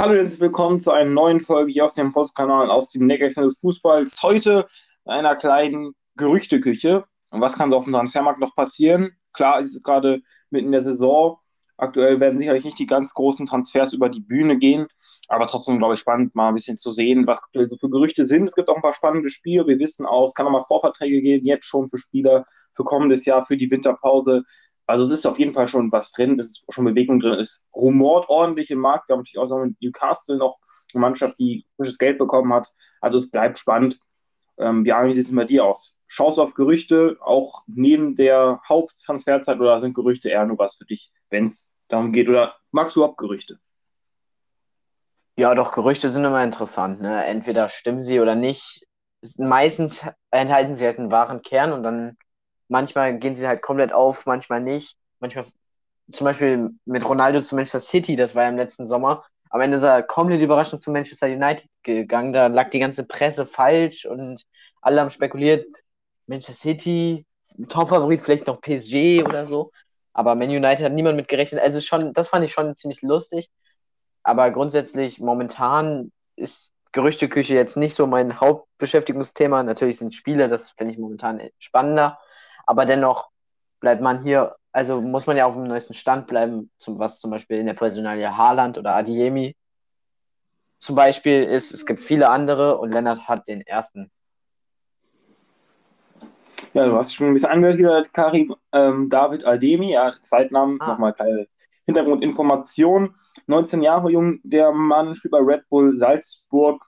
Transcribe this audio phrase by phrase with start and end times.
[0.00, 3.42] Hallo und herzlich willkommen zu einer neuen Folge hier aus dem Postkanal aus dem Neckarchen
[3.42, 4.22] des Fußballs.
[4.22, 4.68] Heute
[5.04, 7.04] in einer kleinen Gerüchteküche.
[7.30, 9.10] Und was kann so auf dem Transfermarkt noch passieren?
[9.32, 11.38] Klar, es ist gerade mitten in der Saison.
[11.76, 14.86] Aktuell werden sicherlich nicht die ganz großen Transfers über die Bühne gehen,
[15.26, 18.24] aber trotzdem, glaube ich, spannend, mal ein bisschen zu sehen, was aktuell so für Gerüchte
[18.24, 18.44] sind.
[18.44, 19.66] Es gibt auch ein paar spannende Spiele.
[19.66, 23.24] Wir wissen auch, es kann auch mal Vorverträge geben, jetzt schon für Spieler, für kommendes
[23.24, 24.44] Jahr, für die Winterpause.
[24.88, 27.66] Also es ist auf jeden Fall schon was drin, es ist schon Bewegung drin, es
[27.76, 29.08] rumort ordentlich im Markt.
[29.08, 30.58] Wir haben natürlich auch so mit Newcastle noch
[30.94, 32.68] eine Mannschaft, die frisches Geld bekommen hat.
[33.02, 34.00] Also es bleibt spannend.
[34.56, 35.98] Ähm, wie sieht es bei dir aus?
[36.06, 40.86] Schaust du auf Gerüchte auch neben der Haupttransferzeit oder sind Gerüchte eher nur was für
[40.86, 42.30] dich, wenn es darum geht?
[42.30, 43.60] Oder magst du überhaupt Gerüchte?
[45.36, 47.02] Ja, doch, Gerüchte sind immer interessant.
[47.02, 47.26] Ne?
[47.26, 48.86] Entweder stimmen sie oder nicht.
[49.36, 52.16] Meistens enthalten sie halt einen wahren Kern und dann
[52.68, 54.96] manchmal gehen sie halt komplett auf, manchmal nicht.
[55.20, 55.46] Manchmal,
[56.12, 59.24] zum Beispiel mit Ronaldo zu Manchester City, das war ja im letzten Sommer.
[59.50, 62.32] Am Ende ist er komplett überraschend zu Manchester United gegangen.
[62.32, 64.44] Da lag die ganze Presse falsch und
[64.80, 65.66] alle haben spekuliert,
[66.26, 67.26] Manchester City,
[67.68, 69.72] Top-Favorit, vielleicht noch PSG oder so.
[70.12, 71.62] Aber Man United hat niemand mit gerechnet.
[71.62, 73.50] Also schon, das fand ich schon ziemlich lustig.
[74.22, 79.62] Aber grundsätzlich, momentan ist Gerüchteküche jetzt nicht so mein Hauptbeschäftigungsthema.
[79.62, 82.18] Natürlich sind Spiele, das finde ich momentan spannender.
[82.68, 83.30] Aber dennoch
[83.80, 87.30] bleibt man hier, also muss man ja auf dem neuesten Stand bleiben, zum, was zum
[87.30, 89.56] Beispiel in der Personalie Haaland oder Adiemi
[90.78, 91.72] zum Beispiel ist.
[91.72, 94.10] Es gibt viele andere und Lennart hat den ersten.
[96.74, 100.88] Ja, du hast schon ein bisschen angehört, Karim ähm, David Aldemi, ja, Zweitnamen, ah.
[100.88, 101.48] nochmal kleine
[101.86, 103.14] Hintergrundinformation.
[103.46, 106.84] 19 Jahre jung, der Mann spielt bei Red Bull Salzburg,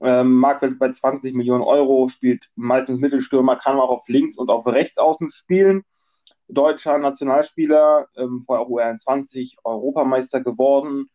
[0.00, 4.66] ähm, Marktwert bei 20 Millionen Euro, spielt meistens Mittelstürmer, kann auch auf links und auf
[4.66, 5.82] rechts außen spielen.
[6.48, 11.10] Deutscher Nationalspieler, ähm, vorher auch U21, Europameister geworden.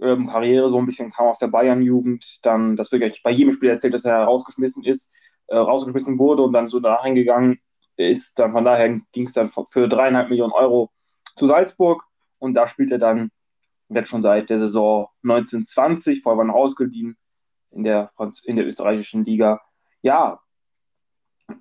[0.00, 2.44] Ähm, Karriere so ein bisschen kam aus der Bayern-Jugend.
[2.44, 5.14] Dann, das wirklich bei jedem Spiel erzählt, dass er rausgeschmissen ist,
[5.46, 7.60] äh, rausgeschmissen wurde und dann so da reingegangen
[7.96, 8.38] ist.
[8.38, 10.90] Dann von daher ging es dann für dreieinhalb Millionen Euro
[11.36, 12.04] zu Salzburg
[12.38, 13.30] und da spielt er dann
[13.88, 17.16] jetzt schon seit der Saison 1920, vorher war er ausgeliehen
[17.70, 18.10] in der,
[18.44, 19.60] in der österreichischen Liga.
[20.02, 20.40] Ja,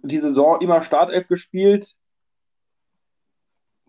[0.01, 1.97] die Saison immer Startelf gespielt,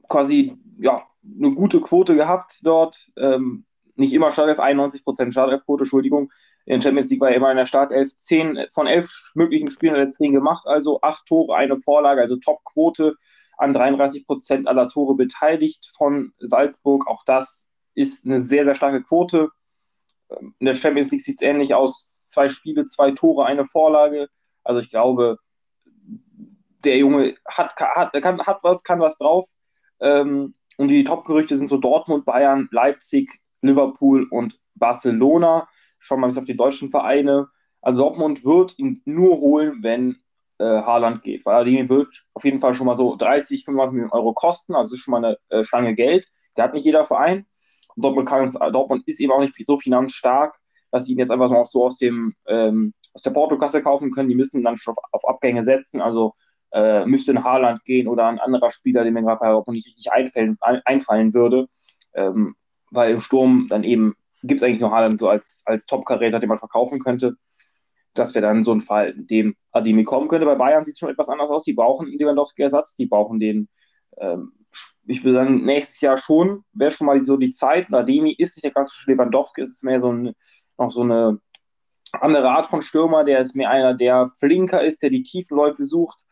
[0.09, 3.11] quasi ja, eine gute Quote gehabt dort.
[3.17, 3.65] Ähm,
[3.97, 6.31] nicht immer Startelf, 91% Startelf-Quote, Entschuldigung.
[6.67, 8.15] In der Champions League war er immer in der Startelf.
[8.15, 12.37] 10 von 11 möglichen Spielen hat er 10 gemacht, also 8 Tore, eine Vorlage, also
[12.37, 13.17] Top-Quote
[13.57, 17.09] an 33% aller Tore beteiligt von Salzburg.
[17.09, 19.51] Auch das ist eine sehr, sehr starke Quote.
[20.61, 22.08] In der Champions League sieht es ähnlich aus.
[22.28, 24.28] Zwei Spiele, zwei Tore, eine Vorlage.
[24.65, 25.39] Also ich glaube,
[26.84, 29.49] der Junge hat, hat, kann, hat was, kann was drauf.
[30.00, 35.69] Ähm, und die Top-Gerüchte sind so Dortmund, Bayern, Leipzig, Liverpool und Barcelona.
[35.99, 37.49] Schauen wir mal bisschen auf die deutschen Vereine.
[37.81, 40.16] Also Dortmund wird ihn nur holen, wenn
[40.59, 44.12] äh, Haaland geht, weil er wird auf jeden Fall schon mal so 30, 35 Millionen
[44.12, 44.75] Euro kosten.
[44.75, 46.28] Also ist schon mal eine äh, Stange Geld.
[46.56, 47.47] Der hat nicht jeder Verein.
[47.97, 50.56] Dortmund, kann, Dortmund ist eben auch nicht so finanzstark,
[50.91, 54.28] dass sie ihn jetzt einfach so aus, dem, ähm, aus der Portokasse kaufen können.
[54.28, 56.00] Die müssen dann schon auf, auf Abgänge setzen.
[56.00, 56.34] Also
[56.72, 59.87] äh, müsste ein Haaland gehen oder ein anderer Spieler, der mir gerade bei Dortmund nicht
[59.87, 61.69] richtig einfallen, einfallen würde.
[62.15, 62.54] Ähm,
[62.91, 66.48] weil im Sturm dann eben gibt es eigentlich nur Haaland so als, als Top-Karäter, den
[66.48, 67.37] man verkaufen könnte.
[68.15, 70.47] Das wäre dann so ein Fall, in dem Ademi kommen könnte.
[70.47, 71.65] Bei Bayern sieht es schon etwas anders aus.
[71.65, 73.69] Die brauchen einen Lewandowski-Ersatz, die brauchen den
[74.16, 74.53] ähm,
[75.06, 77.88] ich würde sagen, nächstes Jahr schon, wäre schon mal so die Zeit.
[77.88, 80.34] Und Ademi ist nicht der klassische Lewandowski, es ist mehr so ein,
[80.78, 81.41] noch so eine
[82.12, 86.25] andere Art von Stürmer, der ist mehr einer, der flinker ist, der die Tiefenläufe sucht,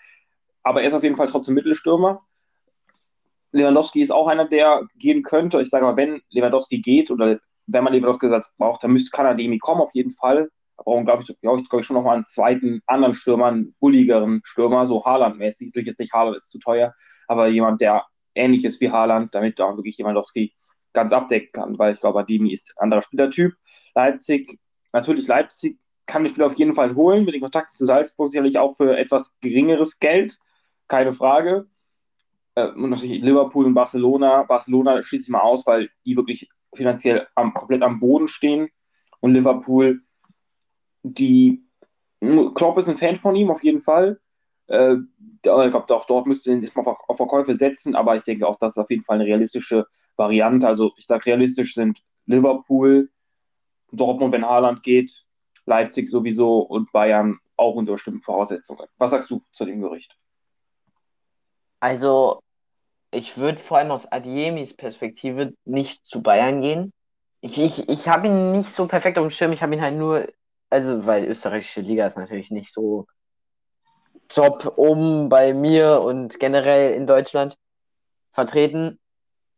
[0.62, 2.22] aber er ist auf jeden Fall trotzdem Mittelstürmer.
[3.52, 5.60] Lewandowski ist auch einer, der gehen könnte.
[5.60, 9.80] Ich sage mal, wenn Lewandowski geht oder wenn man Lewandowski braucht, dann müsste Kanademi kommen
[9.80, 10.50] auf jeden Fall.
[10.76, 13.74] Da brauchen, glaube ich, glaub ich, glaub ich, schon nochmal einen zweiten anderen Stürmer, einen
[13.80, 15.68] bulligeren Stürmer, so Haaland-mäßig.
[15.68, 16.94] Natürlich jetzt nicht Haaland ist zu teuer,
[17.28, 20.52] aber jemand, der ähnlich ist wie Haaland, damit auch wirklich Lewandowski
[20.92, 23.54] ganz abdecken kann, weil ich glaube, Ademi ist ein anderer Spielertyp.
[23.96, 24.58] Leipzig,
[24.92, 28.58] natürlich Leipzig kann das Spiel auf jeden Fall holen, mit den Kontakten zu Salzburg sicherlich
[28.58, 30.38] auch für etwas geringeres Geld,
[30.86, 31.66] keine Frage.
[32.54, 34.44] Äh, und natürlich Liverpool und Barcelona.
[34.44, 38.68] Barcelona schließe ich mal aus, weil die wirklich finanziell am, komplett am Boden stehen.
[39.20, 40.02] Und Liverpool,
[41.02, 41.64] die
[42.54, 44.20] Klopp ist ein Fan von ihm, auf jeden Fall.
[44.68, 48.56] Äh, ich glaube, auch dort müsste er mal auf Verkäufe setzen, aber ich denke auch,
[48.58, 50.66] das ist auf jeden Fall eine realistische Variante.
[50.66, 53.10] Also ich sage, realistisch sind Liverpool,
[53.96, 55.24] Dortmund, wenn Haaland geht,
[55.66, 58.86] Leipzig sowieso und Bayern auch unter bestimmten Voraussetzungen.
[58.98, 60.16] Was sagst du zu dem Gerücht?
[61.80, 62.40] Also,
[63.10, 66.92] ich würde vor allem aus Adiemis Perspektive nicht zu Bayern gehen.
[67.40, 69.96] Ich, ich, ich habe ihn nicht so perfekt auf dem Schirm, ich habe ihn halt
[69.96, 70.26] nur,
[70.70, 73.06] also weil österreichische Liga ist natürlich nicht so
[74.28, 77.56] top oben bei mir und generell in Deutschland
[78.32, 78.98] vertreten.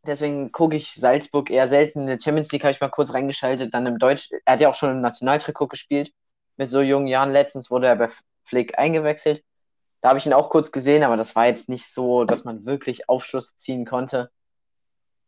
[0.05, 2.01] Deswegen gucke ich Salzburg eher selten.
[2.01, 4.29] In der Champions League habe ich mal kurz reingeschaltet, dann im Deutsch.
[4.45, 6.11] Er hat ja auch schon im Nationaltrikot gespielt
[6.57, 7.31] mit so jungen Jahren.
[7.31, 8.07] Letztens wurde er bei
[8.43, 9.43] Flick eingewechselt.
[10.01, 12.65] Da habe ich ihn auch kurz gesehen, aber das war jetzt nicht so, dass man
[12.65, 14.31] wirklich Aufschluss ziehen konnte.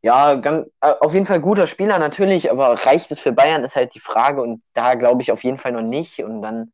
[0.01, 3.75] Ja, ganz, äh, auf jeden Fall guter Spieler natürlich, aber reicht es für Bayern, ist
[3.75, 6.23] halt die Frage und da glaube ich auf jeden Fall noch nicht.
[6.23, 6.71] Und dann,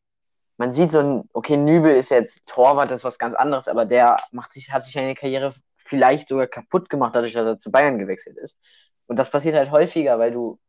[0.58, 3.86] man sieht so ein, okay, Nübel ist jetzt Torwart, das ist was ganz anderes, aber
[3.86, 5.54] der macht sich, hat sich seine Karriere
[5.88, 8.60] vielleicht sogar kaputt gemacht, dadurch, dass er zu Bayern gewechselt ist.
[9.08, 10.60] Und das passiert halt häufiger, weil du,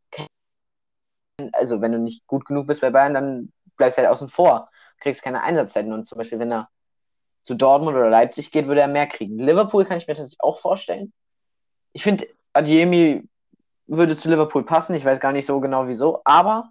[1.53, 4.70] also wenn du nicht gut genug bist bei Bayern, dann bleibst du halt außen vor,
[5.00, 5.93] kriegst keine Einsatzzeiten.
[5.93, 6.69] Und zum Beispiel, wenn er
[7.43, 9.38] zu Dortmund oder Leipzig geht, würde er mehr kriegen.
[9.38, 11.12] Liverpool kann ich mir tatsächlich auch vorstellen.
[11.93, 13.29] Ich finde, Adiemi
[13.87, 14.94] würde zu Liverpool passen.
[14.94, 16.70] Ich weiß gar nicht so genau wieso, aber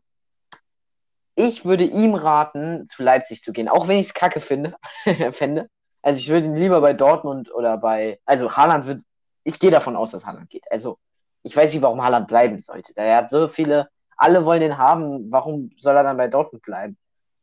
[1.35, 4.75] ich würde ihm raten, zu Leipzig zu gehen, auch wenn ich es kacke finde,
[5.31, 5.69] fände.
[6.07, 9.01] Also ich würde ihn lieber bei Dortmund oder bei, also Haaland wird,
[9.43, 10.63] ich gehe davon aus, dass Haaland geht.
[10.71, 10.99] Also
[11.43, 12.93] ich weiß nicht, warum Haaland bleiben sollte.
[12.95, 16.97] Er hat so viele, alle wollen den haben, warum soll er dann bei Dortmund bleiben?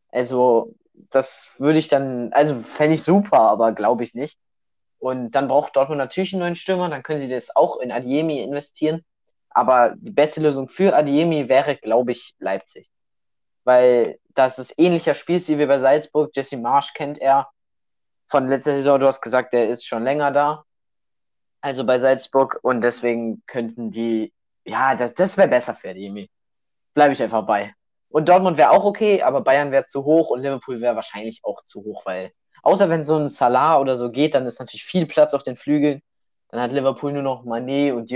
[0.08, 0.74] Also
[1.10, 4.38] das würde ich dann, also fände ich super, aber glaube ich nicht.
[4.98, 8.40] Und dann braucht Dortmund natürlich einen neuen Stürmer, dann können sie das auch in Adiemi
[8.40, 9.04] investieren.
[9.50, 12.88] Aber die beste Lösung für Adiemi wäre, glaube ich, Leipzig.
[13.64, 16.30] Weil das ist ähnlicher Spielstil wie bei Salzburg.
[16.34, 17.50] Jesse Marsch kennt er
[18.28, 19.00] von letzter Saison.
[19.00, 20.64] Du hast gesagt, der ist schon länger da.
[21.60, 22.58] Also bei Salzburg.
[22.62, 24.32] Und deswegen könnten die,
[24.64, 26.30] ja, das, das wäre besser für Adiemi.
[26.94, 27.74] Bleibe ich einfach bei.
[28.08, 31.64] Und Dortmund wäre auch okay, aber Bayern wäre zu hoch und Liverpool wäre wahrscheinlich auch
[31.64, 32.30] zu hoch, weil
[32.62, 35.56] außer wenn so ein Salah oder so geht, dann ist natürlich viel Platz auf den
[35.56, 36.00] Flügeln.
[36.48, 38.10] Dann hat Liverpool nur noch Mané und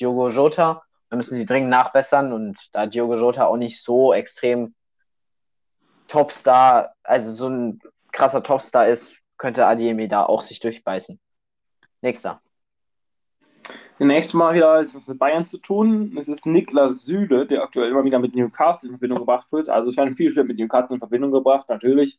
[0.00, 0.82] Diogo Jota.
[1.08, 4.74] Dann müssen sie dringend nachbessern und da Diogo Jota auch nicht so extrem
[6.08, 11.20] Topstar, also so ein krasser Topstar ist, könnte Adiemi da auch sich durchbeißen.
[12.00, 12.40] Nächster.
[13.98, 16.16] Das nächste Mal wieder ist was mit Bayern zu tun.
[16.18, 19.68] Es ist Niklas Süle, der aktuell immer wieder mit Newcastle in Verbindung gebracht wird.
[19.68, 22.18] Also es werden viele Spieler mit Newcastle in Verbindung gebracht, natürlich.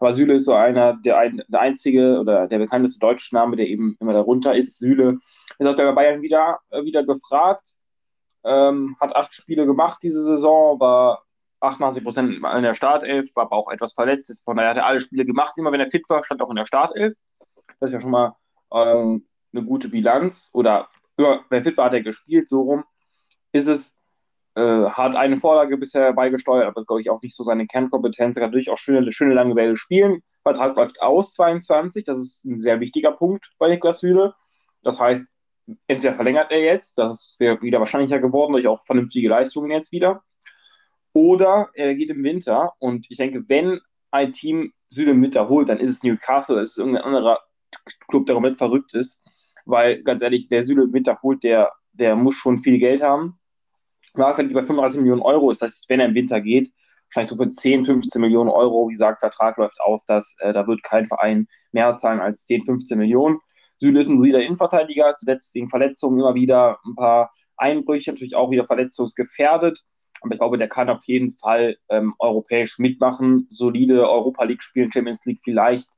[0.00, 3.68] Aber Süle ist so einer, der, ein, der einzige oder der bekannteste deutsche Name, der
[3.68, 4.80] eben immer darunter ist.
[4.80, 5.20] Süle
[5.60, 7.78] ist auch bei Bayern wieder, äh, wieder gefragt.
[8.42, 11.23] Ähm, hat acht Spiele gemacht diese Saison, war
[11.64, 14.30] 88 Prozent in der Startelf, war aber auch etwas verletzt.
[14.30, 15.54] Ist, von daher hat er alle Spiele gemacht.
[15.56, 17.14] Immer wenn er fit war, stand auch in der Startelf.
[17.80, 18.36] Das ist ja schon mal
[18.72, 22.84] ähm, eine gute Bilanz oder immer, wenn fit war, hat er gespielt, so rum.
[23.52, 24.00] Ist es,
[24.56, 28.36] äh, hat eine Vorlage bisher beigesteuert, aber das glaube ich, auch nicht so seine Kernkompetenz.
[28.36, 30.22] Er kann natürlich auch schöne, schöne lange Bälle spielen.
[30.42, 32.04] Vertrag läuft aus, 22.
[32.04, 34.34] Das ist ein sehr wichtiger Punkt bei Niklas Süle.
[34.82, 35.28] Das heißt,
[35.86, 40.22] entweder verlängert er jetzt, das wäre wieder wahrscheinlicher geworden, durch auch vernünftige Leistungen jetzt wieder.
[41.14, 43.80] Oder er geht im Winter und ich denke, wenn
[44.10, 47.40] ein Team Süle im Winter holt, dann ist es Newcastle, es ist irgendein anderer
[48.08, 49.24] Club, der komplett verrückt ist
[49.64, 53.38] weil ganz ehrlich, wer Süle im Winter holt, der, der muss schon viel Geld haben.
[54.16, 56.70] Liegt bei 35 Millionen Euro, das heißt, wenn er im Winter geht,
[57.08, 60.66] wahrscheinlich so für 10, 15 Millionen Euro, wie gesagt, Vertrag läuft aus, dass äh, da
[60.66, 63.38] wird kein Verein mehr zahlen als 10, 15 Millionen.
[63.78, 68.50] Süle ist ein solider Innenverteidiger, zuletzt wegen Verletzungen immer wieder ein paar Einbrüche, natürlich auch
[68.50, 69.84] wieder verletzungsgefährdet.
[70.24, 74.90] Aber ich glaube, der kann auf jeden Fall ähm, europäisch mitmachen, solide Europa League spielen,
[74.90, 75.88] Champions League vielleicht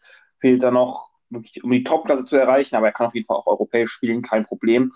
[0.40, 3.36] fehlt da noch wirklich um die Topklasse zu erreichen, aber er kann auf jeden Fall
[3.36, 4.92] auch europäisch spielen, kein Problem.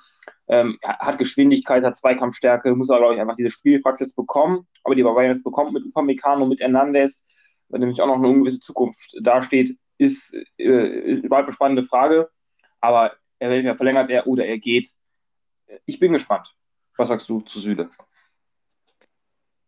[0.48, 4.66] Ähm, hat Geschwindigkeit, hat Zweikampfstärke, muss aber, glaube ich, einfach diese Spielpraxis bekommen.
[4.84, 7.26] Aber die Bayern jetzt bekommt mit Upamecano, mit Hernandez,
[7.68, 12.28] wenn nämlich auch noch eine ungewisse Zukunft dasteht, ist, äh, ist überhaupt eine spannende Frage.
[12.80, 14.90] Aber er verlängert er oder er geht.
[15.86, 16.54] Ich bin gespannt.
[16.96, 17.88] Was sagst du zu Süde?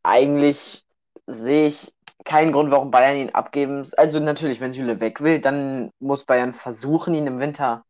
[0.02, 0.84] Eigentlich
[1.26, 1.92] sehe ich
[2.24, 3.86] kein Grund, warum Bayern ihn abgeben.
[3.96, 7.84] Also natürlich, wenn Süle weg will, dann muss Bayern versuchen, ihn im Winter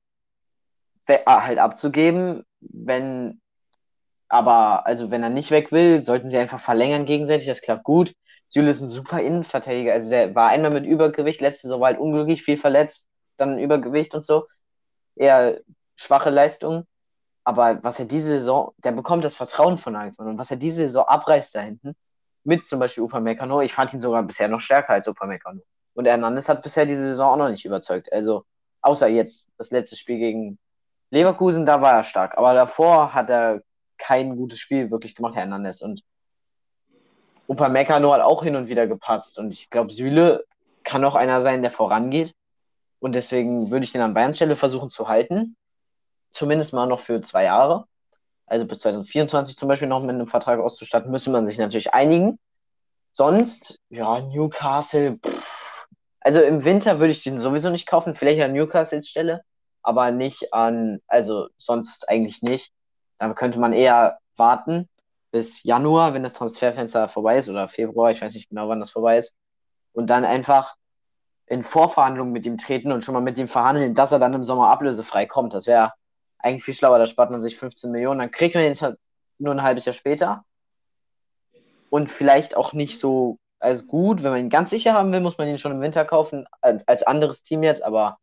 [1.26, 2.44] ah, halt abzugeben.
[2.60, 3.40] Wenn
[4.28, 7.46] aber, also wenn er nicht weg will, sollten sie einfach verlängern gegenseitig.
[7.46, 8.14] Das klappt gut.
[8.48, 9.92] Süle ist ein super Innenverteidiger.
[9.92, 14.14] Also der war einmal mit Übergewicht, letzte Saison war halt unglücklich, viel verletzt, dann Übergewicht
[14.14, 14.46] und so.
[15.16, 15.60] Eher
[15.96, 16.86] schwache Leistung.
[17.44, 20.28] Aber was er diese Saison, der bekommt das Vertrauen von Nagelsmann.
[20.28, 21.94] Und was er diese Saison abreißt da hinten,
[22.44, 23.60] mit zum Beispiel Upamecano.
[23.60, 25.60] Ich fand ihn sogar bisher noch stärker als Upamecano.
[25.94, 28.12] Und Hernandez hat bisher diese Saison auch noch nicht überzeugt.
[28.12, 28.44] Also,
[28.80, 30.58] außer jetzt das letzte Spiel gegen
[31.10, 32.38] Leverkusen, da war er stark.
[32.38, 33.62] Aber davor hat er
[33.98, 35.82] kein gutes Spiel wirklich gemacht, Hernandez.
[35.82, 36.02] Und
[37.46, 39.38] Upamecano hat auch hin und wieder gepatzt.
[39.38, 40.44] Und ich glaube, Süle
[40.84, 42.34] kann auch einer sein, der vorangeht.
[42.98, 45.56] Und deswegen würde ich den an Bayern Stelle versuchen zu halten.
[46.32, 47.86] Zumindest mal noch für zwei Jahre.
[48.46, 52.38] also bis 2024 zum Beispiel noch mit einem Vertrag auszustatten, müsste man sich natürlich einigen.
[53.12, 55.86] Sonst, ja, Newcastle, pff.
[56.20, 59.42] also im Winter würde ich den sowieso nicht kaufen, vielleicht an Newcastles Stelle,
[59.82, 62.72] aber nicht an, also sonst eigentlich nicht.
[63.18, 64.88] Da könnte man eher warten
[65.30, 68.90] bis Januar, wenn das Transferfenster vorbei ist, oder Februar, ich weiß nicht genau, wann das
[68.90, 69.34] vorbei ist,
[69.92, 70.76] und dann einfach
[71.46, 74.44] in Vorverhandlungen mit ihm treten und schon mal mit ihm verhandeln, dass er dann im
[74.44, 75.54] Sommer ablösefrei kommt.
[75.54, 75.92] Das wäre
[76.42, 78.96] eigentlich viel schlauer, da spart man sich 15 Millionen, dann kriegt man ihn
[79.38, 80.44] nur ein halbes Jahr später.
[81.90, 85.38] Und vielleicht auch nicht so als gut, wenn man ihn ganz sicher haben will, muss
[85.38, 88.18] man ihn schon im Winter kaufen, als, als anderes Team jetzt, aber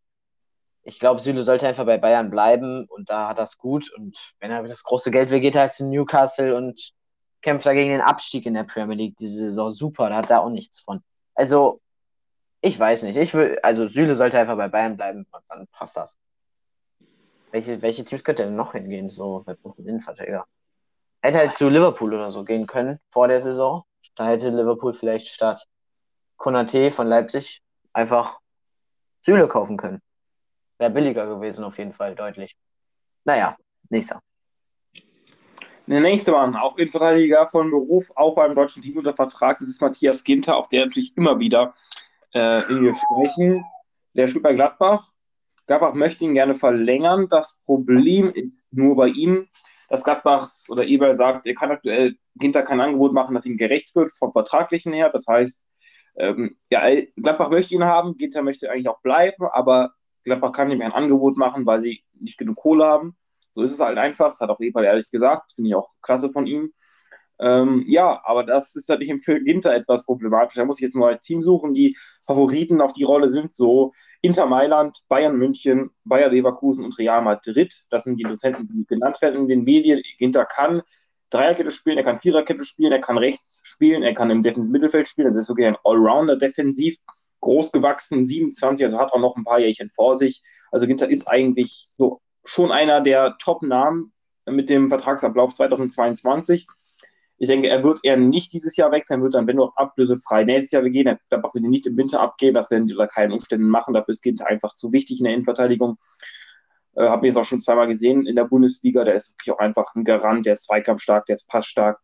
[0.83, 3.91] ich glaube, Süle sollte einfach bei Bayern bleiben und da hat das gut.
[3.93, 6.93] Und wenn er das große Geld will, geht er halt zu Newcastle und
[7.41, 9.71] kämpft da gegen den Abstieg in der Premier League diese Saison.
[9.71, 11.01] Super, da hat er auch nichts von.
[11.35, 11.81] Also,
[12.61, 13.17] ich weiß nicht.
[13.17, 16.17] Ich will, also Süle sollte einfach bei Bayern bleiben und dann passt das.
[17.51, 19.09] Welche, welche Teams könnte denn noch hingehen?
[19.09, 20.45] So, wer braucht einen Innenverteidiger?
[21.21, 23.83] Hätte halt zu Liverpool oder so gehen können vor der Saison.
[24.15, 25.65] Da hätte Liverpool vielleicht statt
[26.37, 27.61] Konate von Leipzig
[27.93, 28.39] einfach
[29.21, 30.01] Süle kaufen können.
[30.77, 32.55] Wäre billiger gewesen, auf jeden Fall, deutlich.
[33.25, 33.57] Naja,
[33.89, 34.21] nächster.
[35.87, 39.81] Der nächste Mann, auch Innenverteidiger von Beruf, auch beim deutschen Team unter Vertrag, das ist
[39.81, 41.73] Matthias Ginter, auch der natürlich immer wieder
[42.33, 43.65] äh, in Gesprächen.
[44.13, 45.11] Der spielt bei Gladbach.
[45.69, 47.29] Gladbach möchte ihn gerne verlängern.
[47.29, 48.33] Das Problem
[48.71, 49.47] nur bei ihm,
[49.87, 53.95] dass Gladbachs oder Eberl sagt, er kann aktuell Ginter kein Angebot machen, das ihm gerecht
[53.95, 55.11] wird vom Vertraglichen her.
[55.11, 55.67] Das heißt,
[56.15, 56.81] ähm, ja,
[57.17, 59.91] Gladbach möchte ihn haben, Ginter möchte eigentlich auch bleiben, aber
[60.23, 63.15] Gladbach kann ihm ein Angebot machen, weil sie nicht genug Kohle haben.
[63.53, 64.29] So ist es halt einfach.
[64.29, 65.53] Das hat auch Eberl ehrlich gesagt.
[65.53, 66.73] Finde ich auch klasse von ihm.
[67.41, 70.55] Ähm, ja, aber das ist natürlich für Ginter etwas problematisch.
[70.55, 71.73] Da muss ich jetzt ein neues Team suchen.
[71.73, 71.95] Die
[72.27, 77.85] Favoriten auf die Rolle sind so Inter Mailand, Bayern München, Bayer Leverkusen und Real Madrid.
[77.89, 80.01] Das sind die Interessenten, die genannt werden in den Medien.
[80.17, 80.81] Ginter kann
[81.29, 85.07] Dreierkette spielen, er kann Viererkette spielen, er kann rechts spielen, er kann im defensiven Mittelfeld
[85.07, 85.27] spielen.
[85.27, 86.97] Das ist wirklich ein Allrounder defensiv,
[87.41, 90.41] groß gewachsen, 27, also hat auch noch ein paar Jährchen vor sich.
[90.71, 94.11] Also Ginter ist eigentlich so schon einer der Top-Namen
[94.45, 96.67] mit dem Vertragsablauf 2022.
[97.41, 100.71] Ich denke, er wird eher nicht dieses Jahr wechseln, wird dann, wenn nur ablösefrei nächstes
[100.71, 101.07] Jahr gehen.
[101.07, 103.93] Er darf auch nicht im Winter abgeben, das werden die unter keinen Umständen machen.
[103.93, 105.97] Dafür ist Kind einfach zu wichtig in der Innenverteidigung.
[106.95, 109.05] Äh, Habe ich jetzt auch schon zweimal gesehen in der Bundesliga.
[109.05, 111.99] Der ist wirklich auch einfach ein Garant, der ist zweikampfstark, der ist passstark,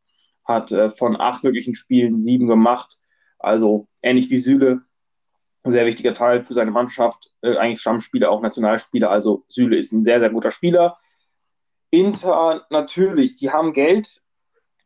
[0.46, 2.98] hat äh, von acht möglichen Spielen sieben gemacht.
[3.38, 4.84] Also ähnlich wie Süle,
[5.63, 9.10] ein sehr wichtiger Teil für seine Mannschaft, äh, eigentlich Stammspieler, auch Nationalspieler.
[9.10, 10.98] Also Süle ist ein sehr, sehr guter Spieler.
[11.89, 14.22] Inter natürlich, die haben Geld,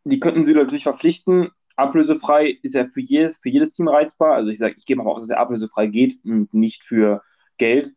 [0.03, 1.49] die könnten sie natürlich verpflichten.
[1.75, 4.33] Ablösefrei ist er für jedes, für jedes Team reizbar.
[4.35, 7.21] Also ich sage, ich gehe mal aus, dass er ablösefrei geht und nicht für
[7.57, 7.93] Geld.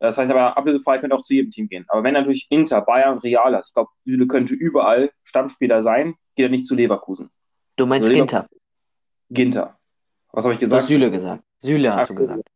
[0.00, 1.84] Das heißt aber, ablösefrei könnte auch zu jedem Team gehen.
[1.88, 6.14] Aber wenn er natürlich Inter, Bayern, Real hat, ich glaube, Süle könnte überall Stammspieler sein,
[6.34, 7.30] geht er nicht zu Leverkusen.
[7.76, 8.48] Du meinst also Ginter?
[9.30, 9.78] Ginter.
[10.32, 10.80] Was habe ich gesagt?
[10.80, 11.44] Du hast Süle gesagt.
[11.58, 12.48] Süle hast Ach, du gesagt.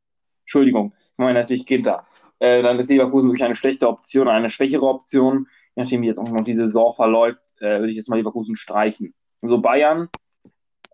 [0.43, 2.05] Entschuldigung, ich meine natürlich Ginter.
[2.41, 6.43] Äh, dann ist Leverkusen wirklich eine schlechte Option, eine schwächere Option nachdem jetzt auch noch
[6.43, 9.15] die Saison verläuft, äh, würde ich jetzt mal Leverkusen streichen.
[9.43, 10.09] So Bayern,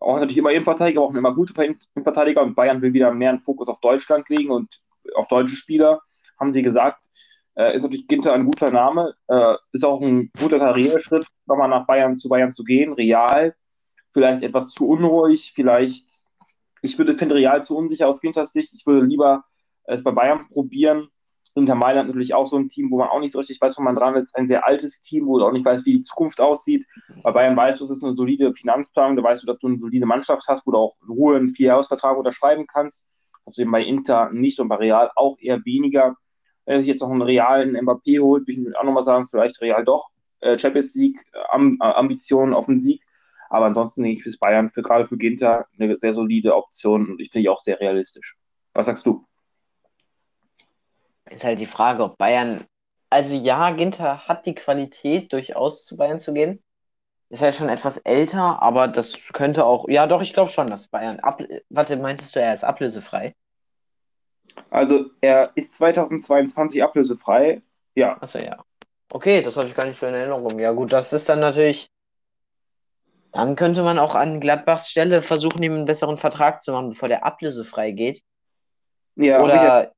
[0.00, 1.54] auch natürlich immer Innenverteidiger, aber auch immer gute
[1.94, 4.82] Innenverteidiger und Bayern will wieder mehr einen Fokus auf Deutschland legen und
[5.14, 6.00] auf deutsche Spieler,
[6.38, 7.06] haben sie gesagt.
[7.54, 11.86] Äh, ist natürlich Ginter ein guter Name, äh, ist auch ein guter Karriereschritt, nochmal nach
[11.86, 12.92] Bayern zu Bayern zu gehen.
[12.94, 13.54] Real,
[14.12, 16.26] vielleicht etwas zu unruhig, vielleicht,
[16.80, 18.72] ich würde, finde Real zu unsicher aus Ginters Sicht.
[18.74, 19.44] Ich würde lieber
[19.84, 21.08] es bei Bayern probieren
[21.54, 23.82] Inter Mailand natürlich auch so ein Team, wo man auch nicht so richtig weiß, wo
[23.82, 24.34] man dran ist.
[24.36, 26.86] Ein sehr altes Team, wo du auch nicht weißt, wie die Zukunft aussieht.
[27.22, 29.16] Bei Bayern weißt du, es ist eine solide Finanzplanung.
[29.16, 31.50] Da weißt du, dass du eine solide Mannschaft hast, wo du auch in Ruhe einen
[31.50, 33.06] Vierjahresvertrag unterschreiben kannst.
[33.46, 36.16] Hast du eben bei Inter nicht und bei Real auch eher weniger.
[36.64, 39.84] Wenn sich jetzt noch einen realen Mbappé holt, würde ich auch nochmal sagen, vielleicht Real
[39.84, 40.10] doch.
[40.40, 43.02] Äh, Champions League, äh, Ambitionen auf den Sieg.
[43.50, 47.20] Aber ansonsten denke ich bis Bayern für gerade für Ginter eine sehr solide Option und
[47.20, 48.36] ich finde die auch sehr realistisch.
[48.72, 49.26] Was sagst du?
[51.32, 52.64] Ist halt die Frage, ob Bayern.
[53.10, 56.62] Also ja, Ginter hat die Qualität, durchaus zu Bayern zu gehen.
[57.28, 59.88] Ist halt schon etwas älter, aber das könnte auch.
[59.88, 61.20] Ja, doch, ich glaube schon, dass Bayern.
[61.20, 63.34] Ab, warte, meintest du, er ist ablösefrei?
[64.70, 67.62] Also er ist 2022 ablösefrei.
[67.94, 68.20] Ja.
[68.20, 68.62] Achso, ja.
[69.10, 70.58] Okay, das habe ich gar nicht so in Erinnerung.
[70.58, 71.90] Ja, gut, das ist dann natürlich.
[73.32, 77.08] Dann könnte man auch an Gladbachs Stelle versuchen, ihm einen besseren Vertrag zu machen, bevor
[77.08, 78.22] der ablösefrei geht.
[79.16, 79.92] Ja, Oder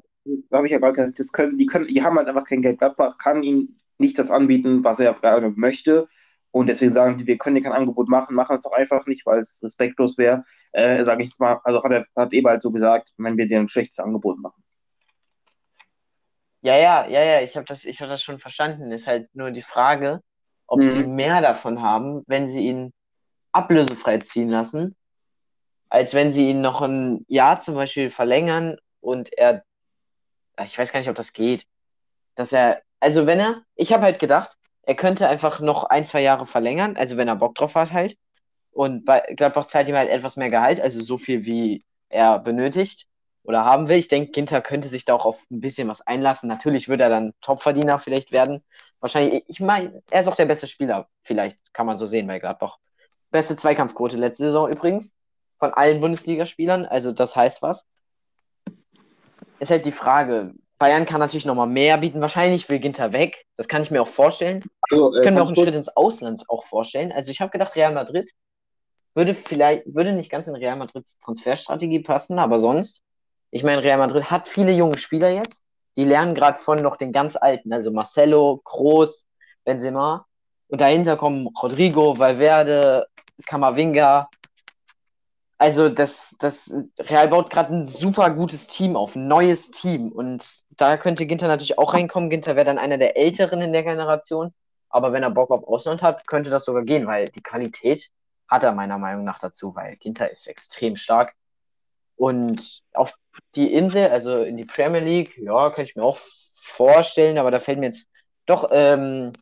[0.53, 2.79] habe ich ja gerade gesagt, das können, die, können, die haben halt einfach kein Geld.
[2.79, 6.09] Gladbach kann ihm nicht das anbieten, was er gerade möchte.
[6.51, 9.27] Und deswegen sagen die, wir können dir kein Angebot machen, machen es auch einfach nicht,
[9.27, 10.45] weil es respektlos wäre.
[10.73, 13.59] Äh, Sage ich jetzt mal, also hat, er, hat Eberhard so gesagt, wenn wir dir
[13.59, 14.63] ein schlechtes Angebot machen.
[16.63, 18.91] Ja, ja, ja, ja, ich habe das, hab das schon verstanden.
[18.93, 20.21] Ist halt nur die Frage,
[20.67, 20.87] ob mhm.
[20.87, 22.93] sie mehr davon haben, wenn sie ihn
[23.53, 24.97] ablösefrei ziehen lassen,
[25.89, 29.65] als wenn sie ihn noch ein Jahr zum Beispiel verlängern und er,
[30.65, 31.67] ich weiß gar nicht, ob das geht,
[32.35, 36.23] dass er, also wenn er, ich habe halt gedacht, er könnte einfach noch ein, zwei
[36.23, 38.17] Jahre verlängern, also wenn er Bock drauf hat halt.
[38.71, 43.07] Und bei Gladbach zahlt ihm halt etwas mehr Gehalt, also so viel wie er benötigt
[43.45, 43.99] oder haben will.
[43.99, 46.49] Ich denke, Ginter könnte sich da auch auf ein bisschen was einlassen.
[46.49, 48.63] Natürlich wird er dann Topverdiener vielleicht werden.
[49.01, 52.39] Wahrscheinlich, ich meine, er ist auch der beste Spieler, vielleicht kann man so sehen bei
[52.39, 52.79] Gladbach.
[53.31, 55.15] Beste Zweikampfquote letzte Saison übrigens
[55.59, 57.87] von allen Bundesligaspielern, also das heißt was.
[59.59, 62.21] Ist halt die Frage, Bayern kann natürlich nochmal mehr bieten.
[62.21, 63.47] Wahrscheinlich will Ginter weg.
[63.57, 64.63] Das kann ich mir auch vorstellen.
[64.91, 67.13] Also, äh, Können wir auch einen Schritt ins Ausland auch vorstellen.
[67.13, 68.31] Also ich habe gedacht, Real Madrid
[69.15, 73.03] würde vielleicht, würde nicht ganz in Real Madrids Transferstrategie passen, aber sonst,
[73.51, 75.63] ich meine, Real Madrid hat viele junge Spieler jetzt.
[75.97, 79.29] Die lernen gerade von noch den ganz alten, also Marcelo, Kroos,
[79.65, 80.27] Benzema.
[80.67, 83.07] Und dahinter kommen Rodrigo, Valverde,
[83.47, 84.29] Camavinga,
[85.59, 90.11] also das, das Real baut gerade ein super gutes Team auf, ein neues Team.
[90.11, 92.31] Und da könnte Ginter natürlich auch reinkommen.
[92.31, 94.53] Ginter wäre dann einer der Älteren in der Generation.
[94.89, 98.11] Aber wenn er Bock auf Ausland hat, könnte das sogar gehen, weil die Qualität
[98.49, 101.35] hat er meiner Meinung nach dazu, weil Ginter ist extrem stark.
[102.17, 103.15] Und auf
[103.55, 106.19] die Insel, also in die Premier League, ja, könnte ich mir auch
[106.63, 108.09] vorstellen, aber da fällt mir jetzt
[108.47, 109.33] doch, ähm,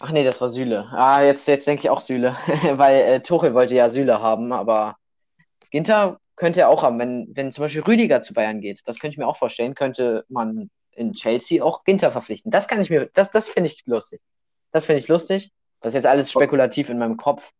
[0.00, 0.86] ach nee, das war Süle.
[0.92, 2.36] Ah, jetzt, jetzt denke ich auch Süle,
[2.72, 4.96] weil äh, Tuchel wollte ja Süle haben, aber
[5.72, 8.82] Ginter könnte er auch haben, wenn, wenn zum Beispiel Rüdiger zu Bayern geht.
[8.84, 12.50] Das könnte ich mir auch vorstellen, könnte man in Chelsea auch Ginter verpflichten.
[12.50, 14.20] Das kann ich mir, das, das finde ich lustig.
[14.70, 15.50] Das finde ich lustig.
[15.80, 17.50] Das ist jetzt alles spekulativ in meinem Kopf.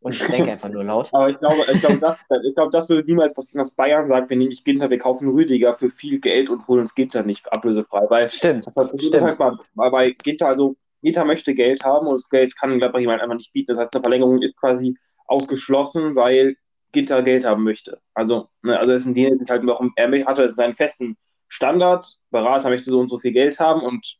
[0.00, 1.08] Und ich denke einfach nur laut.
[1.14, 4.28] Aber ich glaube, ich glaube, das, ich glaube, das würde niemals passieren, dass Bayern sagt,
[4.28, 7.50] wir nehmen nicht Ginter, wir kaufen Rüdiger für viel Geld und holen uns Ginter nicht
[7.52, 8.04] ablösefrei.
[8.10, 8.66] Weil stimmt.
[8.66, 9.14] Das, stimmt.
[9.14, 9.38] Das heißt
[9.74, 13.52] bei Ginter, also Ginter möchte Geld haben und das Geld kann Gladbach jemand einfach nicht
[13.52, 13.68] bieten.
[13.68, 14.94] Das heißt, eine Verlängerung ist quasi
[15.26, 16.56] ausgeschlossen, weil
[16.94, 18.00] Ginter Geld haben möchte.
[18.14, 21.16] Also, ne, also das sind die, die halt noch, er hatte seinen festen
[21.48, 24.16] Standard, Berater möchte so und so viel Geld haben und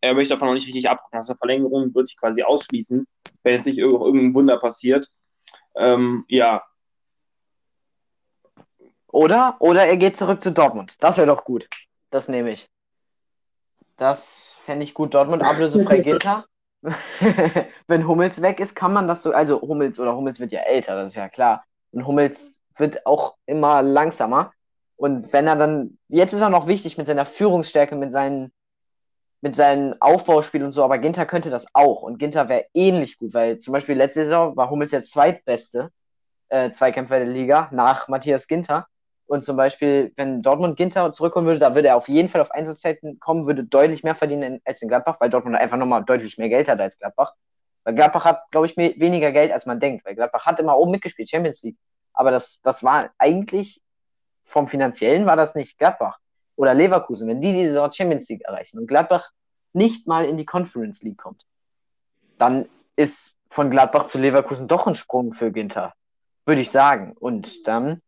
[0.00, 1.00] er möchte davon noch nicht richtig ab.
[1.10, 3.06] Also eine Verlängerung würde ich quasi ausschließen,
[3.42, 5.08] wenn jetzt nicht irgendein Wunder passiert.
[5.76, 6.62] Ähm, ja.
[9.08, 10.94] Oder, oder er geht zurück zu Dortmund.
[11.00, 11.68] Das wäre doch gut.
[12.10, 12.68] Das nehme ich.
[13.96, 15.14] Das fände ich gut.
[15.14, 16.46] Dortmund ablösefrei Ginter.
[17.88, 19.32] wenn Hummels weg ist, kann man das so.
[19.32, 21.64] Also Hummels oder Hummels wird ja älter, das ist ja klar.
[21.92, 24.52] Und Hummels wird auch immer langsamer.
[24.96, 28.52] Und wenn er dann, jetzt ist er noch wichtig mit seiner Führungsstärke, mit seinen,
[29.40, 32.02] mit seinem Aufbauspiel und so, aber Ginter könnte das auch.
[32.02, 35.90] Und Ginter wäre ähnlich gut, weil zum Beispiel letzte Saison war Hummels der zweitbeste
[36.48, 38.86] äh, Zweikämpfer der Liga nach Matthias Ginter.
[39.26, 42.50] Und zum Beispiel, wenn Dortmund Ginter zurückkommen würde, da würde er auf jeden Fall auf
[42.50, 46.48] Einsatzzeiten kommen, würde deutlich mehr verdienen als in Gladbach, weil Dortmund einfach nochmal deutlich mehr
[46.48, 47.34] Geld hat als Gladbach.
[47.88, 50.04] Weil Gladbach hat, glaube ich, weniger Geld, als man denkt.
[50.04, 51.78] Weil Gladbach hat immer oben mitgespielt, Champions League.
[52.12, 53.80] Aber das, das war eigentlich
[54.44, 56.18] vom Finanziellen war das nicht Gladbach
[56.54, 57.26] oder Leverkusen.
[57.26, 59.30] Wenn die diese Saison Champions League erreichen und Gladbach
[59.72, 61.46] nicht mal in die Conference League kommt,
[62.36, 65.94] dann ist von Gladbach zu Leverkusen doch ein Sprung für Ginter,
[66.44, 67.14] würde ich sagen.
[67.18, 68.02] Und dann,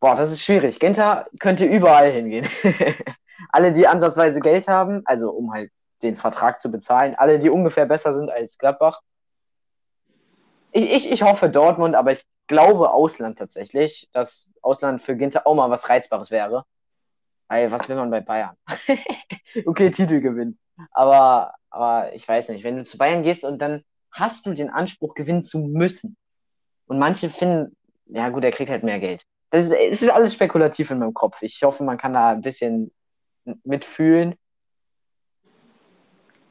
[0.00, 0.80] boah, das ist schwierig.
[0.80, 2.48] Ginter könnte überall hingehen.
[3.50, 5.70] Alle, die ansatzweise Geld haben, also um halt
[6.02, 7.14] den Vertrag zu bezahlen.
[7.16, 9.00] Alle, die ungefähr besser sind als Gladbach.
[10.72, 15.54] Ich, ich, ich hoffe Dortmund, aber ich glaube Ausland tatsächlich, dass Ausland für Ginter auch
[15.54, 16.64] mal was Reizbares wäre.
[17.48, 18.56] Weil, was will man bei Bayern?
[19.66, 20.58] okay, Titel gewinnen.
[20.92, 23.82] Aber, aber ich weiß nicht, wenn du zu Bayern gehst und dann
[24.12, 26.16] hast du den Anspruch, gewinnen zu müssen.
[26.86, 29.24] Und manche finden, ja gut, er kriegt halt mehr Geld.
[29.50, 31.42] Das ist, es ist alles spekulativ in meinem Kopf.
[31.42, 32.92] Ich hoffe, man kann da ein bisschen
[33.64, 34.36] mitfühlen.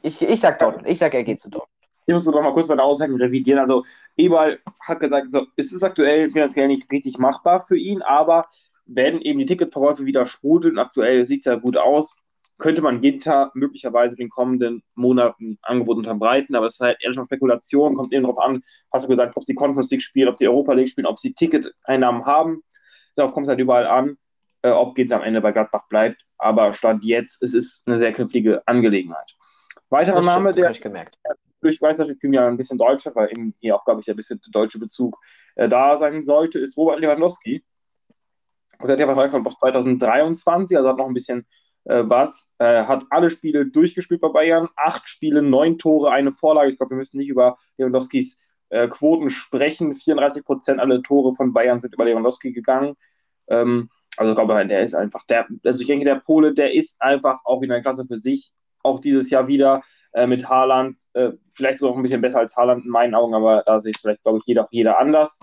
[0.02, 0.88] Ich, ich sag Dortmund.
[0.88, 1.70] Ich sag, er geht zu Dortmund.
[2.06, 3.60] Ich muss noch mal kurz meine Aussagen revidieren.
[3.60, 3.84] Also,
[4.16, 8.48] Eberl hat gesagt, so, es ist aktuell finanziell nicht richtig machbar für ihn, aber
[8.86, 12.16] wenn eben die Ticketverkäufe wieder sprudeln, aktuell sieht es ja gut aus,
[12.58, 17.12] könnte man Ginter möglicherweise in den kommenden Monaten Angebot unterbreiten, aber es ist halt eher
[17.12, 20.36] schon Spekulation, kommt eben darauf an, hast du gesagt, ob sie Conference League spielen, ob
[20.36, 22.62] sie Europa League spielen, ob sie Ticketeinnahmen haben.
[23.16, 24.16] Darauf kommt es halt überall an,
[24.62, 26.26] äh, ob Ginter am Ende bei Gladbach bleibt.
[26.38, 29.36] Aber Stand jetzt, es ist eine sehr knifflige Angelegenheit.
[29.90, 30.72] Weiterer Name, der
[31.60, 34.50] durch Meisterschaft ja ein bisschen deutscher, weil eben hier auch, glaube ich, ein bisschen der
[34.50, 35.18] deutsche Bezug
[35.56, 37.64] äh, da sein sollte, ist Robert Lewandowski.
[38.78, 41.46] Und der hat ja Vertrag von 2023, also hat noch ein bisschen
[41.84, 42.52] äh, was.
[42.58, 46.70] Äh, hat alle Spiele durchgespielt bei Bayern, acht Spiele, neun Tore, eine Vorlage.
[46.70, 49.94] Ich glaube, wir müssen nicht über Lewandowskis äh, Quoten sprechen.
[49.94, 52.94] 34 Prozent aller Tore von Bayern sind über Lewandowski gegangen.
[53.48, 57.00] Ähm, also ich glaube, der ist einfach der, also ich denke, der Pole, der ist
[57.02, 60.98] einfach auch in einer Klasse für sich auch dieses Jahr wieder äh, mit Haaland.
[61.14, 63.90] Äh, vielleicht sogar noch ein bisschen besser als Haaland in meinen Augen, aber da sehe
[63.90, 65.38] ich vielleicht, glaube ich, jeder, jeder anders.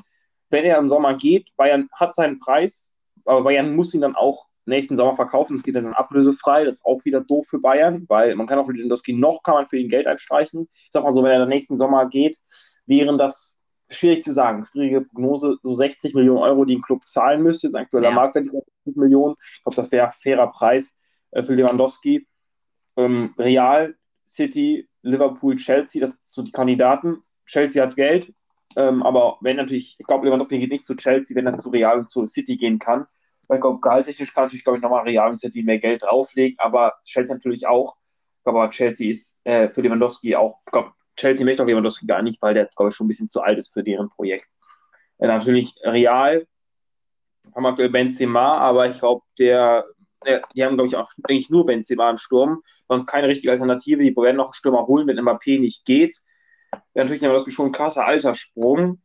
[0.49, 2.93] Wenn er im Sommer geht, Bayern hat seinen Preis,
[3.25, 5.55] aber Bayern muss ihn dann auch nächsten Sommer verkaufen.
[5.55, 6.65] Es geht dann ablösefrei.
[6.65, 9.67] Das ist auch wieder doof für Bayern, weil man kann auch Lewandowski noch, kann man
[9.67, 10.67] für ihn Geld einstreichen.
[10.71, 12.37] Ich sag mal so, wenn er dann nächsten Sommer geht,
[12.85, 14.65] wären das schwierig zu sagen.
[14.65, 17.69] Schwierige Prognose, so 60 Millionen Euro, die ein Club zahlen müsste.
[17.73, 18.15] Aktueller ja.
[18.15, 19.35] Marktwert 60 Millionen.
[19.39, 20.97] Ich glaube, das wäre ein fairer Preis
[21.31, 22.27] äh, für Lewandowski.
[22.97, 23.95] Ähm, Real,
[24.27, 27.21] City, Liverpool, Chelsea, das sind so die Kandidaten.
[27.45, 28.33] Chelsea hat Geld,
[28.75, 31.99] ähm, aber wenn natürlich, ich glaube, Lewandowski geht nicht zu Chelsea, wenn er zu Real
[31.99, 33.05] und zu City gehen kann.
[33.47, 36.57] Weil ich glaube, gehaltstechnisch kann natürlich, glaube ich, nochmal Real und City mehr Geld drauflegen,
[36.59, 37.95] aber Chelsea natürlich auch.
[38.43, 42.41] Aber Chelsea ist äh, für Lewandowski auch, ich glaube, Chelsea möchte auch Lewandowski gar nicht,
[42.41, 44.47] weil der, glaube ich, schon ein bisschen zu alt ist für deren Projekt.
[45.17, 46.45] Äh, natürlich Real,
[47.55, 49.85] haben aktuell Benzema, aber ich glaube, der,
[50.25, 54.01] der, die haben, glaube ich, auch eigentlich nur Benzema im Sturm, sonst keine richtige Alternative.
[54.03, 56.17] Die werden noch einen Stürmer holen, wenn Mbappé nicht geht.
[56.93, 59.01] Wäre natürlich Lewandowski schon ein krasser Alterssprung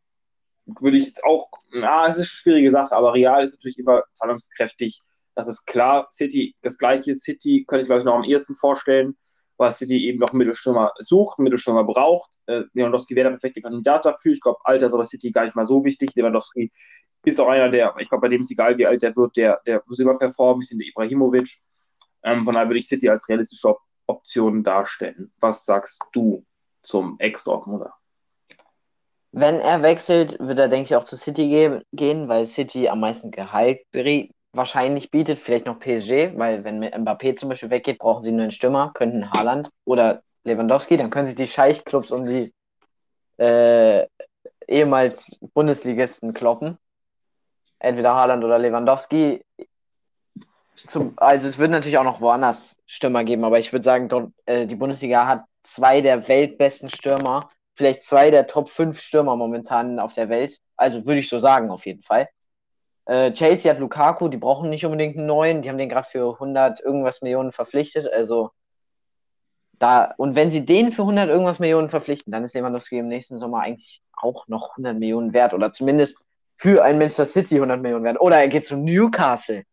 [0.65, 4.03] würde ich jetzt auch, na, es ist eine schwierige Sache, aber Real ist natürlich immer
[4.13, 5.01] zahlungskräftig.
[5.35, 6.07] Das ist klar.
[6.11, 9.17] City, das gleiche City könnte ich, glaube ich, noch am ehesten vorstellen,
[9.57, 12.31] weil City eben noch einen Mittelstürmer sucht, einen Mittelstürmer braucht.
[12.45, 14.33] Äh, Lewandowski wäre der perfekte Kandidat dafür.
[14.33, 16.11] Ich glaube, Alter ist aber City gar nicht mal so wichtig.
[16.15, 16.71] Lewandowski
[17.29, 19.61] ist auch einer, der, ich glaube, bei dem ist egal, wie alt der wird, der,
[19.65, 21.57] der muss immer performen, bisschen der Ibrahimovic.
[22.23, 23.75] Ähm, von daher würde ich City als realistische
[24.07, 25.31] Option darstellen.
[25.39, 26.45] Was sagst du
[26.81, 27.93] zum Ex-Dortmunder?
[29.31, 32.99] Wenn er wechselt, wird er, denke ich, auch zu City ge gehen, weil City am
[32.99, 33.79] meisten Gehalt
[34.51, 38.51] wahrscheinlich bietet, vielleicht noch PSG, weil wenn Mbappé zum Beispiel weggeht, brauchen sie nur einen
[38.51, 42.53] Stürmer, könnten Haaland oder Lewandowski, dann können sich die Scheichclubs um die
[43.37, 44.05] äh,
[44.67, 46.77] ehemals Bundesligisten kloppen.
[47.83, 49.45] Entweder Haaland oder Lewandowski.
[50.87, 54.31] Zum, also es wird natürlich auch noch woanders Stürmer geben, aber ich würde sagen, dort,
[54.45, 59.99] äh, die Bundesliga hat zwei der weltbesten Stürmer vielleicht zwei der Top 5 Stürmer momentan
[59.99, 60.59] auf der Welt.
[60.75, 62.27] Also würde ich so sagen, auf jeden Fall.
[63.05, 65.61] Äh, Chelsea hat Lukaku, die brauchen nicht unbedingt einen neuen.
[65.61, 68.11] Die haben den gerade für 100 irgendwas Millionen verpflichtet.
[68.11, 68.51] Also
[69.79, 73.37] da, und wenn sie den für 100 irgendwas Millionen verpflichten, dann ist Lewandowski im nächsten
[73.37, 76.25] Sommer eigentlich auch noch 100 Millionen wert oder zumindest
[76.57, 78.21] für ein Manchester City 100 Millionen wert.
[78.21, 79.63] Oder er geht zu Newcastle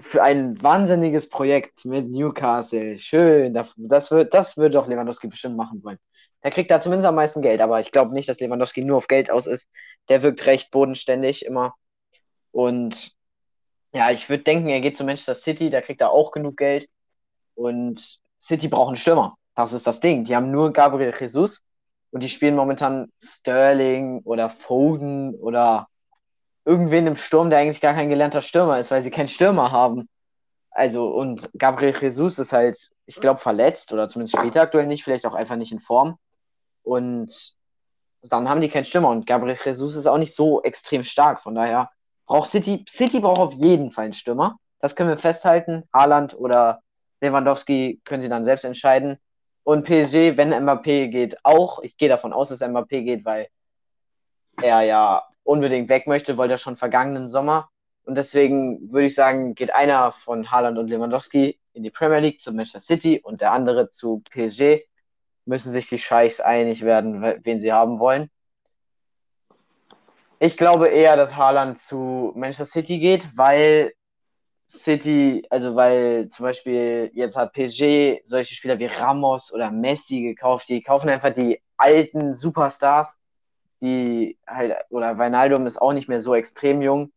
[0.00, 2.98] für ein wahnsinniges Projekt mit Newcastle.
[2.98, 3.54] Schön.
[3.54, 5.98] Das wird, das wird doch Lewandowski bestimmt machen wollen.
[6.42, 9.08] Der kriegt da zumindest am meisten Geld, aber ich glaube nicht, dass Lewandowski nur auf
[9.08, 9.68] Geld aus ist.
[10.08, 11.74] Der wirkt recht bodenständig immer.
[12.50, 13.12] Und
[13.92, 16.88] ja, ich würde denken, er geht zu Manchester City, da kriegt er auch genug Geld.
[17.54, 19.36] Und City braucht einen Stürmer.
[19.54, 20.24] Das ist das Ding.
[20.24, 21.62] Die haben nur Gabriel Jesus
[22.14, 25.88] und die spielen momentan Sterling oder Foden oder
[26.64, 30.08] irgendwen im Sturm, der eigentlich gar kein gelernter Stürmer ist, weil sie keinen Stürmer haben.
[30.70, 35.26] Also, und Gabriel Jesus ist halt, ich glaube, verletzt oder zumindest später aktuell nicht, vielleicht
[35.26, 36.16] auch einfach nicht in Form.
[36.84, 37.56] Und
[38.22, 41.40] dann haben die keinen Stürmer und Gabriel Jesus ist auch nicht so extrem stark.
[41.40, 41.90] Von daher
[42.26, 44.56] braucht City, City braucht auf jeden Fall einen Stürmer.
[44.78, 45.82] Das können wir festhalten.
[45.92, 46.80] Haaland oder
[47.20, 49.18] Lewandowski können sie dann selbst entscheiden.
[49.64, 51.80] Und PSG, wenn Mbappé geht, auch.
[51.82, 53.48] Ich gehe davon aus, dass Mbappé geht, weil
[54.62, 57.70] er ja unbedingt weg möchte, wollte er schon vergangenen Sommer.
[58.04, 62.40] Und deswegen würde ich sagen, geht einer von Haaland und Lewandowski in die Premier League
[62.40, 64.84] zu Manchester City und der andere zu PSG.
[65.46, 68.30] Müssen sich die Scheichs einig werden, wen sie haben wollen.
[70.38, 73.94] Ich glaube eher, dass Haaland zu Manchester City geht, weil
[74.78, 80.68] City, also weil zum Beispiel jetzt hat PSG solche Spieler wie Ramos oder Messi gekauft,
[80.68, 83.18] die kaufen einfach die alten Superstars
[83.84, 87.12] die halt, oder Weinaldum ist auch nicht mehr so extrem jung.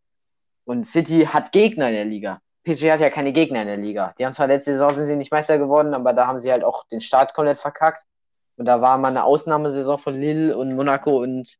[0.65, 2.41] Und City hat Gegner in der Liga.
[2.65, 4.13] PSG hat ja keine Gegner in der Liga.
[4.19, 6.65] Die haben zwar letzte Saison sind sie nicht Meister geworden, aber da haben sie halt
[6.65, 8.03] auch den Start komplett verkackt.
[8.57, 11.55] Und da war mal eine Ausnahmesaison von Lille und Monaco und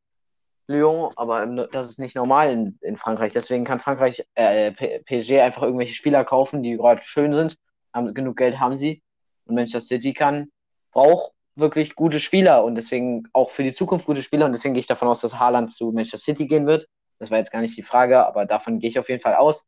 [0.68, 3.34] Lyon, aber das ist nicht normal in, in Frankreich.
[3.34, 7.58] Deswegen kann Frankreich, äh, PSG einfach irgendwelche Spieler kaufen, die gerade schön sind.
[7.94, 9.02] Haben, genug Geld haben sie.
[9.46, 10.52] Und Manchester City kann,
[10.92, 14.82] braucht wirklich gute Spieler und deswegen auch für die Zukunft gute Spieler und deswegen gehe
[14.82, 16.88] ich davon aus, dass Haaland zu Manchester City gehen wird.
[17.18, 19.66] Das war jetzt gar nicht die Frage, aber davon gehe ich auf jeden Fall aus.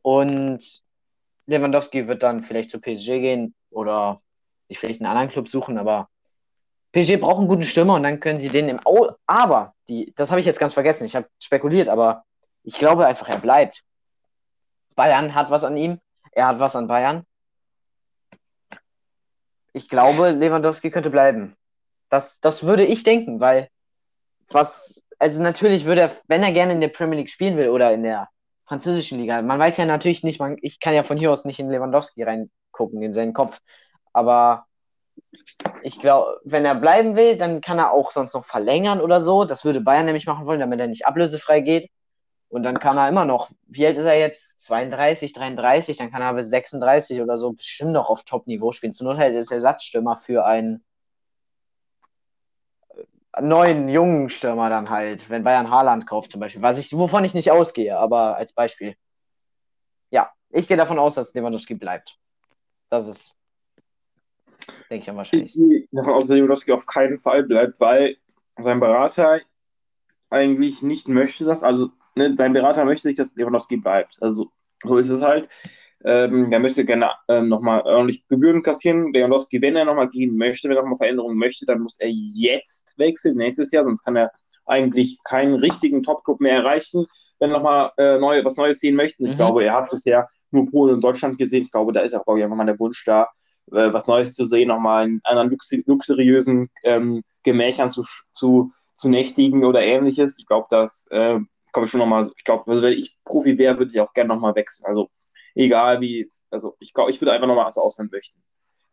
[0.00, 0.82] Und
[1.46, 4.20] Lewandowski wird dann vielleicht zu PSG gehen oder
[4.68, 6.08] sich vielleicht einen anderen Club suchen, aber
[6.92, 10.30] PSG braucht einen guten Stürmer und dann können sie den im Au aber die das
[10.30, 11.04] habe ich jetzt ganz vergessen.
[11.04, 12.24] Ich habe spekuliert, aber
[12.62, 13.82] ich glaube einfach er bleibt.
[14.94, 16.00] Bayern hat was an ihm,
[16.32, 17.24] er hat was an Bayern
[19.72, 21.56] ich glaube, Lewandowski könnte bleiben.
[22.08, 23.68] Das, das würde ich denken, weil
[24.50, 27.92] was, also natürlich würde er, wenn er gerne in der Premier League spielen will oder
[27.92, 28.28] in der
[28.66, 31.58] französischen Liga, man weiß ja natürlich nicht, man, ich kann ja von hier aus nicht
[31.58, 33.60] in Lewandowski rein gucken in seinen Kopf.
[34.12, 34.66] Aber
[35.82, 39.44] ich glaube, wenn er bleiben will, dann kann er auch sonst noch verlängern oder so.
[39.44, 41.90] Das würde Bayern nämlich machen wollen, damit er nicht ablösefrei geht.
[42.48, 44.60] Und dann kann er immer noch, wie alt ist er jetzt?
[44.60, 48.92] 32, 33, dann kann er bis 36 oder so bestimmt noch auf Top-Niveau spielen.
[48.92, 50.84] Zur Not halt ist er Ersatzstürmer für einen
[53.40, 56.62] neuen, jungen Stürmer dann halt, wenn Bayern Haaland kauft zum Beispiel.
[56.62, 58.96] Was ich, wovon ich nicht ausgehe, aber als Beispiel.
[60.10, 62.18] Ja, ich gehe davon aus, dass Lewandowski bleibt.
[62.90, 63.34] Das ist,
[64.90, 65.70] denke ich am wahrscheinlichsten.
[65.70, 68.16] Ich gehe davon aus, dass Lewandowski auf keinen Fall bleibt, weil
[68.58, 69.40] sein Berater
[70.30, 71.62] eigentlich nicht möchte das.
[71.62, 74.16] Also, ne, sein Berater möchte nicht, dass Lewandowski bleibt.
[74.20, 74.50] Also,
[74.82, 75.48] so ist es halt.
[76.04, 79.12] Ähm, er möchte gerne ähm, nochmal ordentlich Gebühren kassieren.
[79.12, 82.94] Lewandowski, wenn er nochmal gehen möchte, wenn er nochmal Veränderungen möchte, dann muss er jetzt
[82.98, 84.32] wechseln, nächstes Jahr, sonst kann er
[84.66, 87.06] eigentlich keinen richtigen Top-Club mehr erreichen,
[87.38, 89.22] wenn er nochmal äh, neu, was Neues sehen möchte.
[89.24, 89.36] Ich mhm.
[89.36, 91.62] glaube, er hat bisher nur Polen und Deutschland gesehen.
[91.62, 93.28] Ich glaube, da ist auch, glaube ich, einfach mal der Wunsch da,
[93.70, 99.08] äh, was Neues zu sehen, nochmal in anderen lux luxuriösen ähm, Gemächern zu, zu, zu
[99.08, 100.38] nächtigen oder ähnliches.
[100.38, 101.38] Ich glaube, das äh,
[101.72, 104.28] komme ich schon nochmal, ich glaube, also wenn ich Profi wäre, würde ich auch gerne
[104.28, 104.86] nochmal wechseln.
[104.86, 105.10] Also
[105.54, 108.42] egal wie, also ich glaube, ich würde einfach nochmal ins Ausland möchten.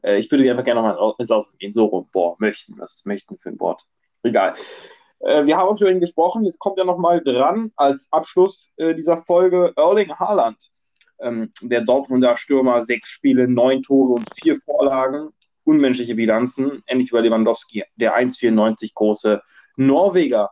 [0.02, 2.10] Äh, ich würde einfach gerne nochmal ins Ausland gehen, so rum.
[2.12, 3.84] Boah, möchten, was möchten für ein Wort.
[4.24, 4.56] Egal.
[5.20, 9.18] Äh, wir haben für ihn gesprochen, jetzt kommt er nochmal dran als Abschluss äh, dieser
[9.18, 10.72] Folge Erling Haaland.
[11.22, 15.30] Ähm, der Dortmunder Stürmer, sechs Spiele, neun Tore und vier Vorlagen,
[15.64, 19.42] unmenschliche Bilanzen, ähnlich wie Lewandowski, der 1,94 große
[19.76, 20.52] Norweger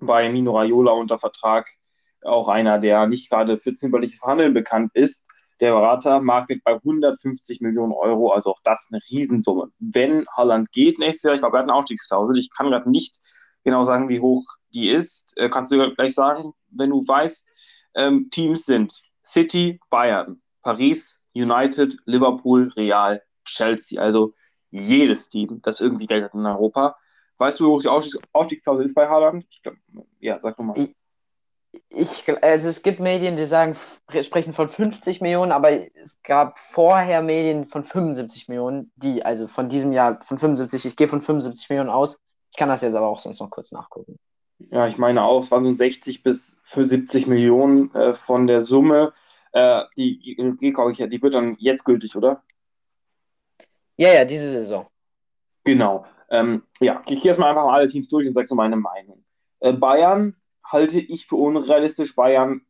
[0.00, 1.68] bei Mino Raiola unter Vertrag
[2.22, 5.28] auch einer, der nicht gerade für zimperliches Verhandeln bekannt ist.
[5.60, 9.70] Der Berater Market bei 150 Millionen Euro, also auch das eine Riesensumme.
[9.78, 13.18] Wenn Holland geht nächstes Jahr, ich glaube, er hat eine Ausstiegsklausel, ich kann gerade nicht
[13.64, 15.36] genau sagen, wie hoch die ist.
[15.36, 17.50] Äh, kannst du gleich sagen, wenn du weißt,
[17.94, 24.00] ähm, Teams sind City, Bayern, Paris, United, Liverpool, Real, Chelsea.
[24.00, 24.34] Also
[24.70, 26.96] jedes Team, das irgendwie Geld hat in Europa.
[27.38, 29.46] Weißt du, hoch die Ausstiegsklausel ist bei Haaland?
[29.50, 29.74] Ich glaub,
[30.18, 30.88] ja, sag doch mal
[31.90, 33.76] ich, also es gibt Medien, die sagen,
[34.22, 39.68] sprechen von 50 Millionen, aber es gab vorher Medien von 75 Millionen, die, also von
[39.68, 42.20] diesem Jahr von 75, ich gehe von 75 Millionen aus.
[42.50, 44.18] Ich kann das jetzt aber auch sonst noch kurz nachgucken.
[44.70, 49.12] Ja, ich meine auch, es waren so 60 bis 75 Millionen äh, von der Summe.
[49.52, 50.32] Äh, die, die,
[50.68, 52.42] ich, die wird dann jetzt gültig, oder?
[53.96, 54.86] Ja, ja, diese Saison.
[55.64, 56.06] Genau.
[56.30, 58.76] Ähm, ja, ich gehe jetzt mal einfach mal alle Teams durch und sage so meine
[58.76, 59.24] Meinung.
[59.60, 62.14] Äh, Bayern halte ich für unrealistisch.
[62.14, 62.62] Bayern,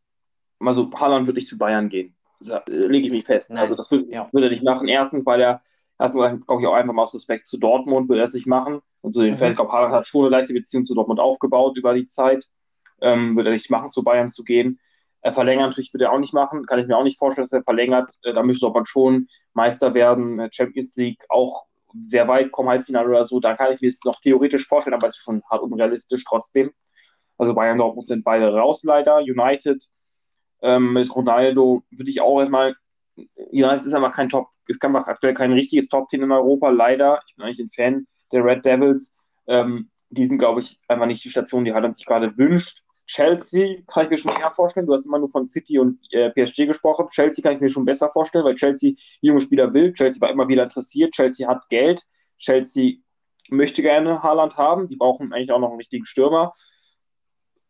[0.60, 2.16] also Haaland wird nicht zu Bayern gehen.
[2.40, 3.50] Äh, lege ich mich fest.
[3.50, 3.60] Nein.
[3.60, 4.28] Also das wird, ja.
[4.32, 4.88] er nicht machen.
[4.88, 5.62] Erstens, weil er
[5.98, 8.80] erstmal, glaube ich, auch einfach mal aus Respekt zu Dortmund wird er es nicht machen.
[9.00, 9.38] Und zu den mhm.
[9.38, 12.46] Fans, ich glaube, Haaland hat schon eine leichte Beziehung zu Dortmund aufgebaut über die Zeit.
[13.00, 14.80] Ähm, wird er nicht machen, zu Bayern zu gehen.
[15.20, 16.64] Er verlängert natürlich wird er auch nicht machen.
[16.66, 18.12] Kann ich mir auch nicht vorstellen, dass er verlängert.
[18.22, 20.38] Äh, da müsste Dortmund schon Meister werden.
[20.38, 21.64] Äh, Champions League auch
[22.00, 23.40] sehr weit kommen, Halbfinale oder so.
[23.40, 26.70] Da kann ich mir es noch theoretisch vorstellen, aber es ist schon hart unrealistisch trotzdem.
[27.38, 29.18] Also Bayern Dortmund sind beide raus leider.
[29.18, 29.84] United
[30.60, 32.74] ähm, mit Ronaldo würde ich auch erstmal.
[33.50, 37.20] United ist einfach kein Top, ist einfach aktuell kein richtiges Top-Team in Europa, leider.
[37.26, 39.16] Ich bin eigentlich ein Fan der Red Devils.
[39.46, 42.82] Ähm, die sind, glaube ich, einfach nicht die Station, die Haaland sich gerade wünscht.
[43.06, 44.86] Chelsea kann ich mir schon eher vorstellen.
[44.86, 47.08] Du hast immer nur von City und äh, PSG gesprochen.
[47.10, 49.94] Chelsea kann ich mir schon besser vorstellen, weil Chelsea junge Spieler will.
[49.94, 51.14] Chelsea war immer wieder interessiert.
[51.14, 52.02] Chelsea hat Geld.
[52.38, 52.96] Chelsea
[53.48, 54.88] möchte gerne Haaland haben.
[54.88, 56.52] Die brauchen eigentlich auch noch einen richtigen Stürmer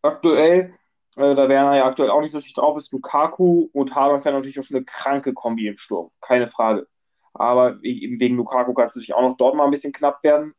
[0.02, 0.74] aktuell.
[1.18, 2.92] Äh, da Werner ja aktuell auch nicht so richtig drauf ist.
[2.92, 6.10] Lukaku und Haaland wären natürlich auch schon eine kranke Kombi im Sturm.
[6.20, 6.86] Keine Frage.
[7.34, 10.54] Aber eben wegen Lukaku kann es natürlich auch noch dort mal ein bisschen knapp werden.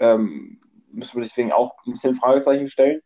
[0.00, 3.00] Ähm, müssen wir deswegen auch ein bisschen Fragezeichen stellen.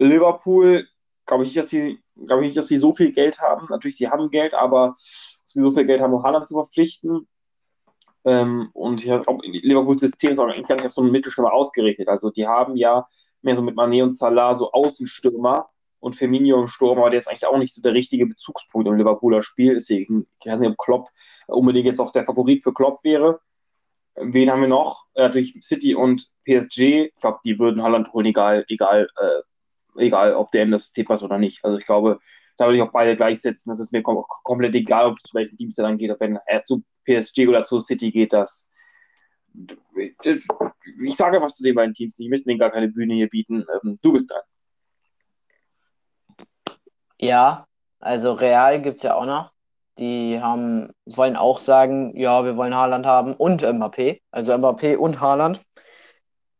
[0.00, 0.88] Liverpool,
[1.24, 3.68] glaube ich nicht, dass sie, ich nicht, dass sie so viel Geld haben.
[3.70, 7.28] Natürlich, sie haben Geld, aber sie so viel Geld haben, um Haaland zu verpflichten.
[8.24, 11.52] Ähm, und ich glaube, Liverpools System ist auch eigentlich gar nicht auf so einen Mittelstürmer
[11.52, 12.08] ausgerichtet.
[12.08, 13.06] Also die haben ja
[13.42, 15.68] mehr so mit Mané und Salah so Außenstürmer
[16.04, 18.96] und Firmino im Sturm, aber der ist eigentlich auch nicht so der richtige Bezugspunkt im
[18.96, 19.72] Liverpooler Spiel.
[19.72, 21.08] Deswegen, ich weiß nicht, ob Klopp
[21.46, 23.40] unbedingt jetzt auch der Favorit für Klopp wäre.
[24.14, 25.06] Wen haben wir noch?
[25.14, 27.06] Äh, natürlich City und PSG.
[27.06, 31.06] Ich glaube, die würden Holland holen, egal, egal, äh, egal, ob der in das Team
[31.06, 31.64] passt oder nicht.
[31.64, 32.18] Also ich glaube,
[32.58, 33.70] da würde ich auch beide gleichsetzen.
[33.70, 36.14] Das ist mir kom komplett egal, ob zu welchen Teams er dann geht.
[36.20, 38.68] Wenn er zu PSG oder zu City geht, das
[39.94, 42.18] ich sage was zu den beiden Teams.
[42.18, 43.64] Ich möchte denen gar keine Bühne hier bieten.
[43.82, 44.42] Ähm, du bist dran.
[47.20, 47.66] Ja,
[48.00, 49.52] also Real gibt es ja auch noch.
[49.98, 54.20] Die haben, wollen auch sagen, ja, wir wollen Haaland haben und Mbappé.
[54.32, 55.60] Also Mbappé und Haaland.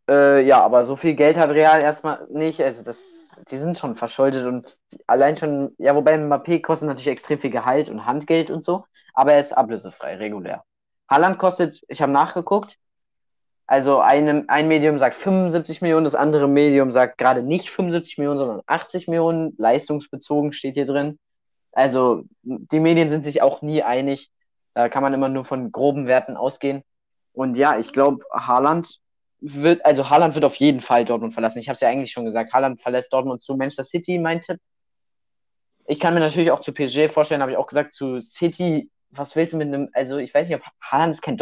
[0.08, 2.60] Äh, ja, aber so viel Geld hat Real erstmal nicht.
[2.62, 7.40] Also das, die sind schon verschuldet und allein schon, ja, wobei Mbappé kostet natürlich extrem
[7.40, 10.62] viel Gehalt und Handgeld und so, aber er ist ablösefrei, regulär.
[11.08, 12.78] Haaland kostet, ich habe nachgeguckt,
[13.66, 18.38] also eine, ein Medium sagt 75 Millionen, das andere Medium sagt gerade nicht 75 Millionen,
[18.38, 19.54] sondern 80 Millionen.
[19.56, 21.18] Leistungsbezogen steht hier drin.
[21.72, 24.30] Also die Medien sind sich auch nie einig.
[24.74, 26.82] Da kann man immer nur von groben Werten ausgehen.
[27.32, 28.98] Und ja, ich glaube, Haaland
[29.40, 31.58] wird, also Haaland wird auf jeden Fall Dortmund verlassen.
[31.58, 32.52] Ich habe es ja eigentlich schon gesagt.
[32.52, 34.58] Haaland verlässt Dortmund zu Manchester City, mein Tipp.
[35.86, 39.36] Ich kann mir natürlich auch zu PSG vorstellen, habe ich auch gesagt, zu City, was
[39.36, 41.36] willst du mit einem, also ich weiß nicht, ob Haaland ist kein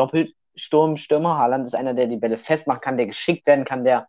[0.52, 1.38] Doppelsturmstürmer.
[1.38, 4.08] Haaland ist einer, der die Bälle festmachen kann, der geschickt werden kann, der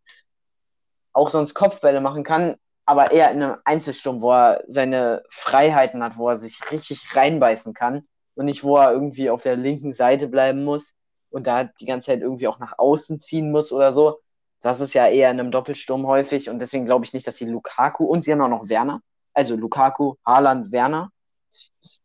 [1.13, 6.17] auch sonst Kopfbälle machen kann, aber eher in einem Einzelsturm, wo er seine Freiheiten hat,
[6.17, 10.27] wo er sich richtig reinbeißen kann und nicht, wo er irgendwie auf der linken Seite
[10.27, 10.95] bleiben muss
[11.29, 14.19] und da die ganze Zeit irgendwie auch nach außen ziehen muss oder so.
[14.61, 17.45] Das ist ja eher in einem Doppelsturm häufig und deswegen glaube ich nicht, dass sie
[17.45, 19.01] Lukaku und sie haben auch noch Werner,
[19.33, 21.09] also Lukaku, Haaland, Werner,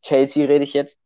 [0.03, 0.99] Chelsea rede ich jetzt.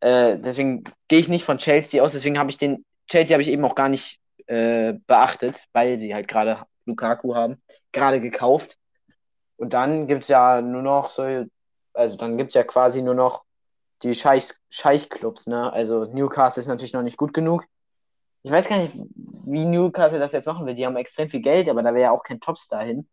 [0.00, 3.48] Äh, deswegen gehe ich nicht von Chelsea aus, deswegen habe ich den Chelsea habe ich
[3.48, 7.60] eben auch gar nicht äh, beachtet, weil sie halt gerade Lukaku haben,
[7.92, 8.76] gerade gekauft.
[9.56, 11.44] Und dann gibt es ja nur noch so,
[11.92, 13.44] also dann gibt es ja quasi nur noch
[14.02, 15.70] die Scheich-Clubs, ne?
[15.72, 17.66] Also Newcastle ist natürlich noch nicht gut genug.
[18.42, 20.74] Ich weiß gar nicht, wie Newcastle das jetzt machen will.
[20.74, 23.06] Die haben extrem viel Geld, aber da wäre ja auch kein Topstar hin.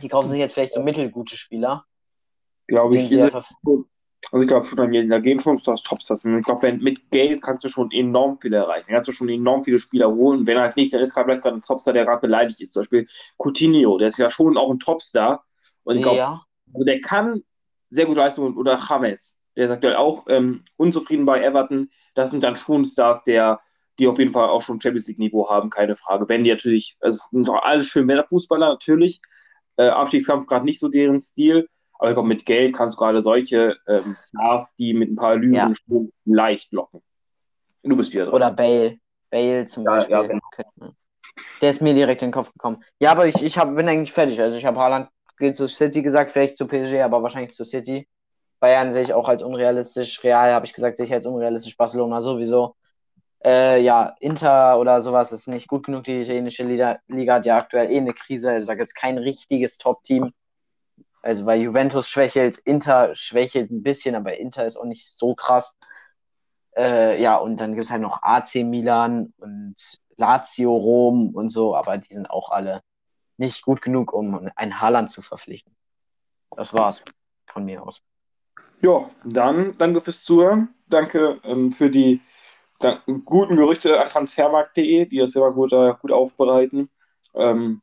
[0.00, 1.84] Die kaufen sich jetzt vielleicht so mittelgute Spieler.
[2.66, 3.12] Glaube ich.
[3.12, 3.30] Ist
[4.32, 6.24] also ich glaube schon, da gehen schon das Topstars.
[6.24, 8.90] Und ich glaube, mit Geld kannst du schon enorm viel erreichen.
[8.90, 10.46] Kannst du schon enorm viele Spieler holen.
[10.46, 12.72] Wenn halt nicht, dann ist gerade vielleicht gerade ein Topstar, der gerade beleidigt ist.
[12.72, 15.44] Zum Beispiel Coutinho, der ist ja schon auch ein Topstar.
[15.84, 16.42] Und ich glaube, ja.
[16.72, 17.42] also der kann
[17.88, 21.90] sehr gute Leistungen oder James der ist aktuell auch ähm, unzufrieden bei Everton.
[22.14, 23.60] Das sind dann schon Stars, der,
[23.98, 26.28] die auf jeden Fall auch schon Champions League-Niveau haben, keine Frage.
[26.28, 29.20] Wenn die natürlich, es sind doch alles schön Fußballer, natürlich.
[29.76, 31.68] Äh, Abstiegskampf gerade nicht so deren Stil.
[32.00, 35.36] Aber ich glaube, mit Geld kannst du gerade solche ähm, Stars, die mit ein paar
[35.36, 35.70] Lügen ja.
[36.24, 37.02] leicht locken.
[37.82, 38.34] Du bist wieder dran.
[38.34, 38.98] Oder Bale.
[39.28, 40.16] Bale zum ja, Beispiel.
[40.16, 40.94] Ja, genau.
[41.60, 42.82] Der ist mir direkt in den Kopf gekommen.
[43.00, 44.40] Ja, aber ich, ich hab, bin eigentlich fertig.
[44.40, 48.08] Also ich habe Haaland geht zu City gesagt, vielleicht zu PSG, aber wahrscheinlich zu City.
[48.60, 50.24] Bayern sehe ich auch als unrealistisch.
[50.24, 51.76] Real habe ich gesagt, sehe ich als unrealistisch.
[51.76, 52.76] Barcelona sowieso.
[53.44, 56.04] Äh, ja, Inter oder sowas ist nicht gut genug.
[56.04, 58.52] Die italienische Liga, Liga hat ja aktuell eh eine Krise.
[58.52, 60.32] Also da gibt es kein richtiges Top-Team.
[61.22, 65.76] Also weil Juventus schwächelt, Inter schwächelt ein bisschen, aber Inter ist auch nicht so krass.
[66.76, 69.76] Äh, ja, und dann gibt es halt noch AC Milan und
[70.16, 72.82] Lazio Rom und so, aber die sind auch alle
[73.36, 75.74] nicht gut genug, um ein Haaland zu verpflichten.
[76.56, 77.02] Das war's
[77.46, 78.02] von mir aus.
[78.82, 80.74] Ja, dann danke fürs Zuhören.
[80.88, 82.20] Danke ähm, für die
[83.24, 86.88] guten Gerüchte an transfermarkt.de, die das immer gut, äh, gut aufbereiten.
[87.34, 87.82] Ähm,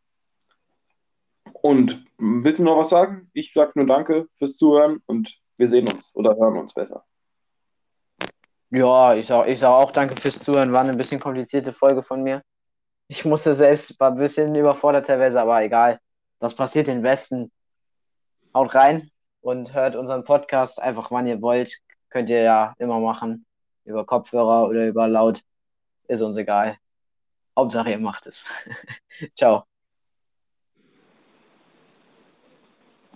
[1.62, 3.30] und willst du noch was sagen?
[3.34, 7.04] Ich sage nur Danke fürs Zuhören und wir sehen uns oder hören uns besser.
[8.70, 10.74] Ja, ich sage ich sag auch Danke fürs Zuhören.
[10.74, 12.44] War eine bisschen komplizierte Folge von mir.
[13.08, 16.00] Ich musste selbst, war ein bisschen überfordert teilweise, aber egal.
[16.40, 17.52] Das passiert im Westen.
[18.54, 21.78] Haut rein und hört unseren Podcast einfach, wann ihr wollt.
[22.10, 23.46] Könnt ihr ja immer machen.
[23.86, 25.42] Über Kopfhörer oder über laut.
[26.08, 26.78] Ist uns egal.
[27.58, 28.46] Hauptsache, ihr macht es.
[29.36, 29.77] Ciao.